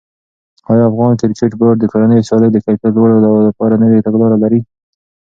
آیا 0.71 0.83
افغان 0.89 1.11
کرکټ 1.19 1.51
بورډ 1.59 1.77
د 1.79 1.85
کورنیو 1.91 2.25
سیالیو 2.27 2.53
د 2.53 2.57
کیفیت 2.65 2.91
لوړولو 2.95 3.31
لپاره 3.47 3.79
نوې 3.83 4.03
تګلاره 4.05 4.37
لري؟ 4.43 4.61